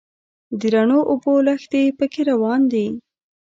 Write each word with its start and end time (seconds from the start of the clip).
د 0.59 0.61
رڼو 0.73 0.99
اوبو 1.11 1.33
لښتي 1.47 1.83
په 1.97 2.05
کې 2.11 2.21
روان 2.31 2.61
دي. 2.71 2.87